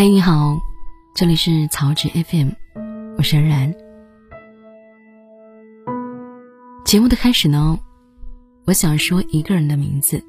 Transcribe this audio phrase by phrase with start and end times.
[0.00, 0.58] 嘿，你好，
[1.14, 2.52] 这里是曹植 FM，
[3.18, 3.74] 我是安然。
[6.86, 7.78] 节目的开始呢，
[8.64, 10.24] 我想说一个人的名字，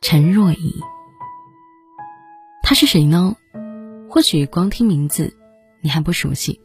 [0.00, 0.80] 陈若仪。
[2.62, 3.36] 她是谁呢？
[4.08, 5.36] 或许光听名字
[5.82, 6.58] 你还不熟悉。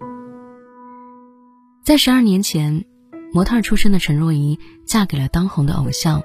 [1.84, 2.86] 在十二年前，
[3.34, 6.24] 模特出身的陈若仪嫁给了当红的偶像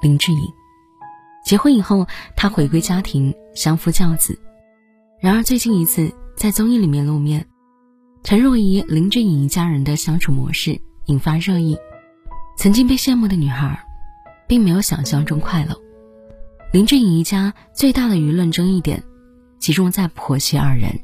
[0.00, 0.40] 林志颖。
[1.44, 4.40] 结婚以后，她回归家庭，相夫教子。
[5.20, 7.44] 然而最近一次在综艺里面露面，
[8.22, 11.76] 陈若仪、林志颖一家人的相处模式引发热议。
[12.56, 13.84] 曾经被羡慕的女孩，
[14.46, 15.76] 并没有想象中快乐。
[16.72, 19.02] 林志颖一家最大的舆论争议点，
[19.58, 21.00] 集中在婆媳二人。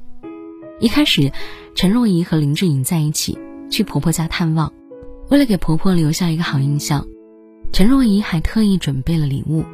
[0.78, 1.32] 一开始，
[1.74, 3.36] 陈若仪和林志颖在一起
[3.68, 4.72] 去婆婆家探望，
[5.28, 7.04] 为了给婆婆留下一个好印象，
[7.72, 9.64] 陈若仪还特意准备了礼物。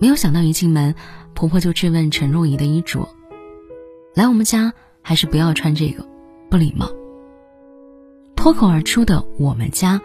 [0.00, 0.94] 没有想到一进门，
[1.34, 3.08] 婆婆就质问陈若仪的衣着。
[4.18, 6.04] 来我们家还是不要穿这个，
[6.50, 6.90] 不礼貌。
[8.34, 10.00] 脱口而出的“我们家”，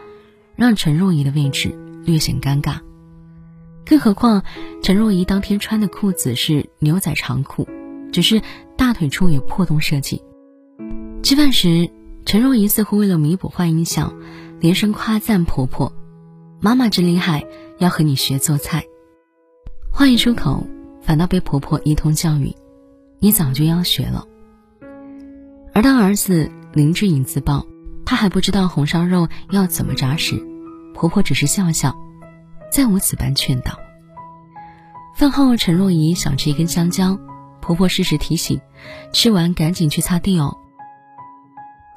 [0.56, 1.76] 让陈若仪的位置
[2.06, 2.78] 略显尴尬。
[3.84, 4.44] 更何况，
[4.84, 7.68] 陈若仪当天穿的裤子是牛仔长裤，
[8.12, 8.40] 只是
[8.78, 10.22] 大腿处有破洞设计。
[11.24, 11.90] 吃饭时，
[12.24, 14.14] 陈若仪似乎为了弥补坏印象，
[14.60, 15.92] 连声夸赞婆婆
[16.62, 17.48] ：“妈妈真厉害，
[17.80, 18.84] 要和你学做菜。”
[19.92, 20.68] 话一出口，
[21.02, 22.56] 反倒被婆婆一通教育。
[23.20, 24.26] 你早就要学了。
[25.74, 27.66] 而当儿子林志颖自曝
[28.06, 30.36] 他还不知道红烧肉要怎么炸时，
[30.94, 31.96] 婆婆只是笑笑，
[32.72, 33.80] 再无此般劝导。
[35.16, 37.18] 饭后，陈若仪想吃一根香蕉，
[37.62, 38.60] 婆婆适时提醒：
[39.12, 40.58] 吃完赶紧去擦地哦。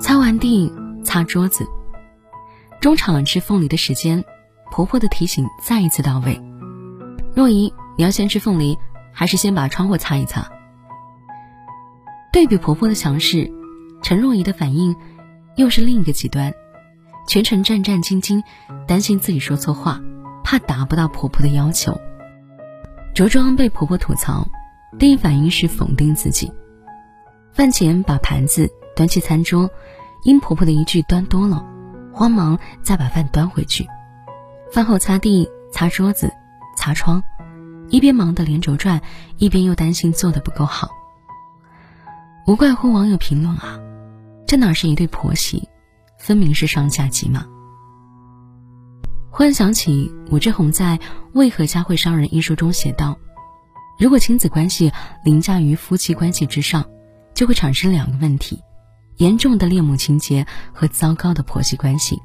[0.01, 0.73] 擦完地，
[1.05, 1.67] 擦桌子。
[2.81, 4.23] 中场吃凤梨的时间，
[4.71, 6.41] 婆婆的提醒再一次到位：
[7.35, 8.79] 若仪，你要先吃凤梨，
[9.13, 10.47] 还是先把窗户擦一擦？
[12.37, 13.51] 对比婆婆的强势，
[14.03, 14.95] 陈若仪的反应
[15.57, 16.53] 又是另一个极端，
[17.27, 18.43] 全程战战兢兢，
[18.87, 20.03] 担心自己说错话，
[20.45, 21.99] 怕达不到婆婆的要求。
[23.15, 24.47] 着装被婆婆吐槽，
[24.99, 26.53] 第一反应是否定自己。
[27.53, 29.71] 饭前把盘子端去餐桌，
[30.23, 31.65] 因婆婆的一句端多了，
[32.13, 33.89] 慌忙再把饭端回去。
[34.71, 36.31] 饭后擦地、擦桌子、
[36.77, 37.25] 擦窗，
[37.89, 39.01] 一边忙得连轴转，
[39.39, 40.91] 一边又担心做的不够好。
[42.47, 43.77] 无怪乎网友评论啊，
[44.47, 45.69] 这哪是一对婆媳，
[46.17, 47.45] 分明是上下级嘛！
[49.31, 50.97] 忽然想起武志红在
[51.35, 53.19] 《为何家会伤人》一书中写道
[53.99, 54.93] ：“如果亲子关系
[55.25, 56.89] 凌驾于夫妻关系之上，
[57.35, 58.63] 就会产生两个问题：
[59.17, 62.23] 严重的恋母情节和糟糕的婆媳关系。”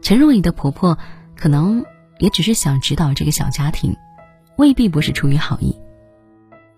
[0.00, 0.96] 陈若仪的婆婆
[1.34, 1.84] 可能
[2.20, 3.96] 也只是想指导这个小家庭，
[4.56, 5.76] 未必不是出于好意，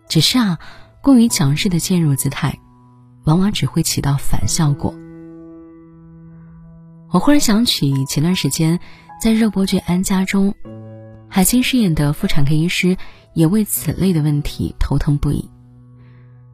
[0.09, 0.59] 只是啊。
[1.09, 2.59] 过于强势的介入姿态，
[3.25, 4.95] 往往只会起到反效果。
[7.11, 8.79] 我忽然想起前段时间
[9.19, 10.55] 在热播剧《安家》中，
[11.27, 12.95] 海清饰演的妇产科医师
[13.33, 15.49] 也为此类的问题头疼不已。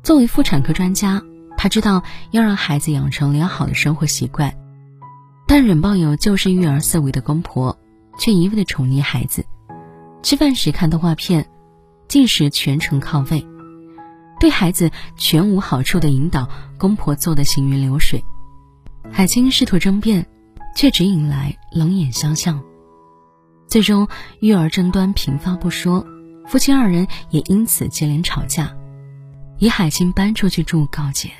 [0.04, 1.20] 作为妇产科专家，
[1.56, 4.54] 他知道要让孩子养成良好的生活习惯，
[5.48, 7.76] 但仍抱有旧式育儿思维的公婆，
[8.20, 9.44] 却一味的宠溺孩子。
[10.22, 11.44] 吃饭时看动画片，
[12.06, 13.44] 进食全程靠喂。
[14.40, 18.22] 对孩子全无好处的引导，公婆做的行云流水。
[19.10, 20.26] 海清试图争辩，
[20.76, 22.62] 却只引来冷眼相向。
[23.66, 24.08] 最终，
[24.40, 26.06] 育儿争端频发不说，
[26.46, 28.76] 夫妻二人也因此接连吵架，
[29.58, 31.30] 以海清搬出去住告解。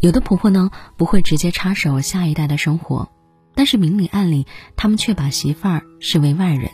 [0.00, 3.10] 有的婆婆呢，不会直接插手下一代的生活，
[3.54, 6.70] 但是明里暗里，他们却把媳妇儿视为外人，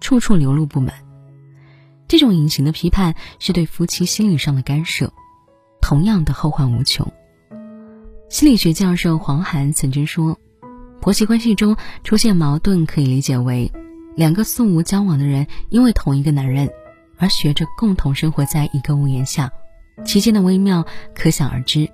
[0.00, 0.94] 处处流露不满。
[2.08, 5.12] 这种隐形的批判是对夫妻心理上的干涉，
[5.82, 7.06] 同样的后患无穷。
[8.30, 10.38] 心理学教授黄涵曾经说，
[11.00, 13.70] 婆媳关系中出现矛盾可以理解为
[14.16, 16.70] 两个素无交往的人因为同一个男人
[17.18, 19.52] 而学着共同生活在一个屋檐下，
[20.04, 21.88] 其间的微妙可想而知。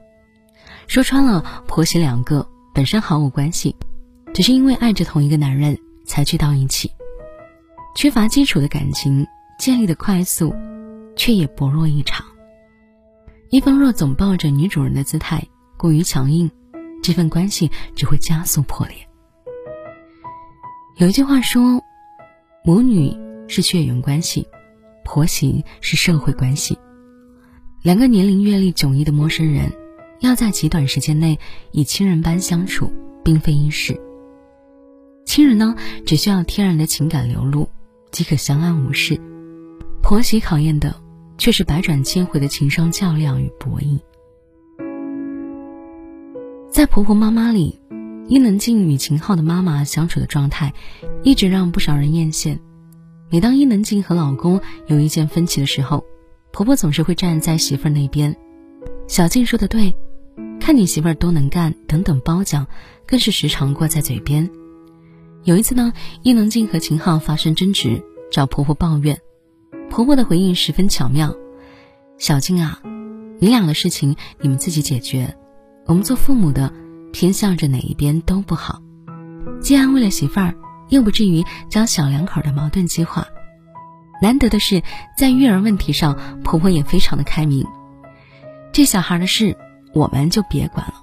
[0.87, 3.75] 说穿了，婆媳两个本身毫无关系，
[4.33, 6.93] 只是因为爱着同一个男人才聚到一起，
[7.97, 9.27] 缺乏基础的感情。
[9.59, 10.55] 建立的快速，
[11.17, 12.25] 却也薄弱异常。
[13.51, 15.47] 一方若总抱着女主人的姿态，
[15.77, 16.51] 过于强硬，
[17.03, 18.97] 这份关系只会加速破裂。
[20.97, 21.83] 有一句话说
[22.65, 23.17] ：“母女
[23.49, 24.47] 是血缘关系，
[25.05, 26.79] 婆媳是社会关系。”
[27.83, 29.71] 两个年龄阅历迥异的陌生人，
[30.21, 31.39] 要在极短时间内
[31.71, 32.93] 以亲人般相处，
[33.23, 34.01] 并非易事。
[35.27, 35.75] 亲人呢，
[36.07, 37.69] 只需要天然的情感流露，
[38.11, 39.21] 即可相安无事。
[40.05, 40.95] 婆媳考验的
[41.39, 43.99] 却是百转千回的情商较量与博弈。
[46.71, 47.81] 在婆婆妈妈里，
[48.29, 50.75] 伊能静与秦昊的妈妈相处的状态，
[51.23, 52.59] 一直让不少人艳羡。
[53.31, 56.05] 每当伊能静和老公有意见分歧的时候，
[56.53, 58.37] 婆婆总是会站在媳妇儿那边。
[59.09, 59.95] 小静说的对，
[60.61, 62.67] 看你媳妇儿多能干，等等褒奖，
[63.07, 64.51] 更是时常挂在嘴边。
[65.45, 69.19] 有一次呢，伊能静和秦昊发生争执，找婆婆抱怨，
[69.91, 71.35] 婆婆的回应十分巧妙
[72.19, 72.81] ：“小静啊，
[73.41, 75.37] 你俩的事情你们自己解决，
[75.87, 76.73] 我们做父母的
[77.13, 78.83] 偏向着哪一边都不好，
[79.61, 80.55] 既安慰了媳妇儿，
[80.89, 83.27] 又不至于将小两口的矛盾激化。
[84.21, 84.83] 难得的是，
[85.17, 87.67] 在育儿问题上，婆婆也非常的开明。
[88.73, 89.57] 这小孩的事，
[89.93, 90.95] 我们就别管了，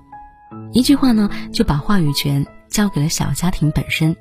[0.73, 4.15] 一句话呢，就把话语权交给了小家庭本身。”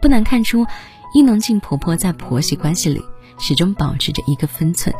[0.00, 0.64] 不难看出，
[1.12, 3.02] 伊能静婆婆在婆媳关系里
[3.38, 4.94] 始终保持着一个分寸，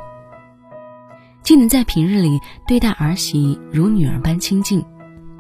[1.43, 4.85] 既能在平日里对待儿媳如女儿般亲近，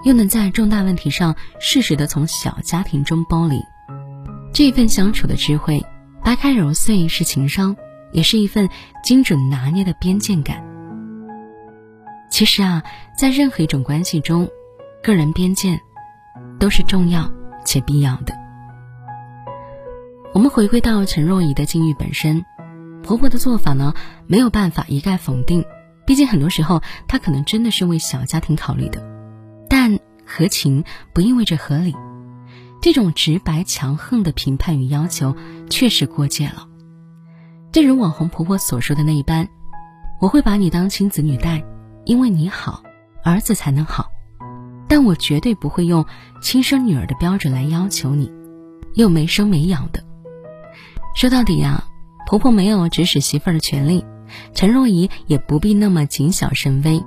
[0.04, 3.60] 又能在重大问题上适时的从小家庭中剥离。
[4.52, 5.84] 这一份相处的智慧，
[6.24, 7.76] 掰开揉碎是情商，
[8.12, 8.68] 也是一份
[9.04, 10.64] 精准拿捏的边界感。
[12.30, 12.82] 其实啊，
[13.16, 14.48] 在任何一种关系中，
[15.02, 15.80] 个人边界
[16.58, 17.30] 都是重要
[17.64, 18.34] 且必要的。
[20.34, 22.44] 我们回归到陈若仪的境遇本身，
[23.02, 23.94] 婆婆的做法呢，
[24.26, 25.64] 没有办法一概否定，
[26.06, 29.02] 毕竟很多时候她可能真的是为小家庭考虑的。
[29.68, 31.94] 但合情不意味着合理，
[32.82, 35.34] 这种直白强横的评判与要求
[35.70, 36.66] 确实过界了。
[37.72, 39.48] 正如网红婆婆所说的那一般，
[40.20, 41.64] 我会把你当亲子女待，
[42.04, 42.82] 因为你好，
[43.22, 44.08] 儿子才能好，
[44.88, 46.04] 但我绝对不会用
[46.42, 48.32] 亲生女儿的标准来要求你，
[48.94, 50.02] 又没生没养的。
[51.14, 51.84] 说到底呀，
[52.28, 54.04] 婆婆没有指使媳妇儿的权利，
[54.52, 57.02] 陈若仪也不必那么谨小慎微。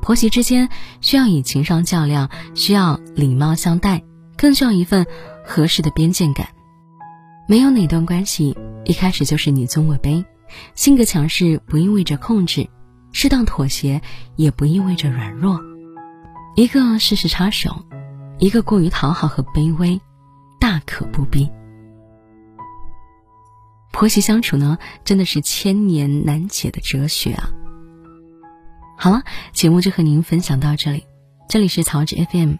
[0.00, 0.68] 婆媳之间
[1.00, 4.04] 需要以情商较量，需要礼貌相待，
[4.36, 5.04] 更需要一份
[5.44, 6.46] 合适的边界感。
[7.48, 10.24] 没有哪段关系一开始就是你尊我卑，
[10.76, 12.68] 性格强势不意味着控制，
[13.10, 14.00] 适当妥协
[14.36, 15.60] 也不意味着软弱。
[16.54, 17.84] 一个事事插手，
[18.38, 20.00] 一个过于讨好和卑微，
[20.60, 21.50] 大可不必。
[23.92, 27.50] 婆媳相处呢，真的是千年难解的哲学啊！
[28.98, 29.22] 好了，
[29.52, 31.04] 节目就和您分享到这里。
[31.48, 32.54] 这里是曹植 FM，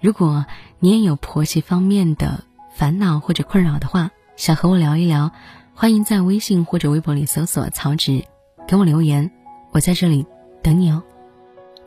[0.00, 0.44] 如果
[0.80, 2.44] 你也有婆媳方面的
[2.74, 5.30] 烦恼或者困扰的话，想和我聊一聊，
[5.74, 8.24] 欢迎在微信或者微博里搜索“曹植”，
[8.66, 9.30] 给我留言，
[9.70, 10.26] 我在这里
[10.62, 11.02] 等你哦。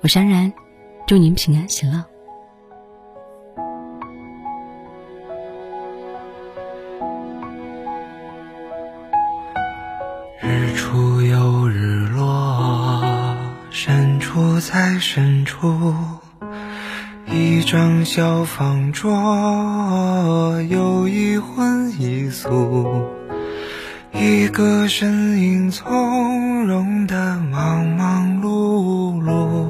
[0.02, 0.54] 我是安然，
[1.06, 2.15] 祝您平安喜乐。
[14.68, 15.94] 在深处，
[17.32, 23.06] 一张小方桌，有一荤一素，
[24.12, 29.68] 一个身影从容的忙忙碌碌，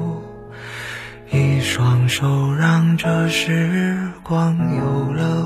[1.30, 5.45] 一双手让这时光有了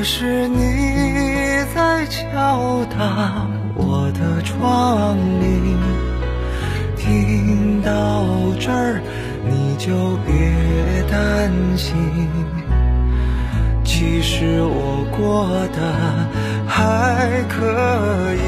[0.00, 5.76] 可是你在敲打我的窗棂，
[6.96, 8.24] 听到
[8.58, 9.02] 这儿
[9.46, 10.32] 你就别
[11.10, 11.94] 担心，
[13.84, 15.92] 其实我过得
[16.66, 17.60] 还可
[18.36, 18.40] 以。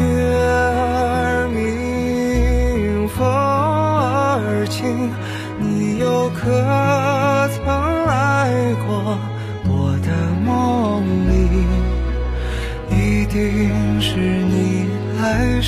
[0.00, 0.02] 月
[0.40, 5.12] 儿明，风儿轻，
[5.60, 6.48] 你又可
[7.58, 7.91] 曾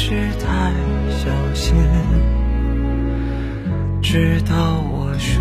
[0.07, 0.71] 是太
[1.09, 1.75] 小心，
[4.03, 4.53] 直到
[4.93, 5.41] 我睡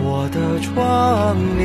[0.00, 1.60] 我的窗棂，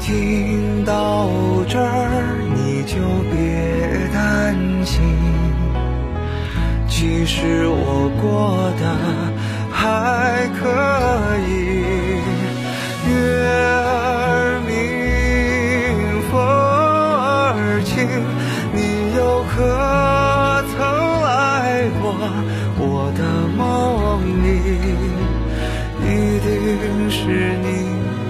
[0.00, 1.28] 听到
[1.68, 2.94] 这儿你就
[3.30, 3.34] 别
[4.12, 4.54] 担
[4.84, 5.02] 心，
[6.88, 8.82] 其实我过得
[9.70, 9.84] 还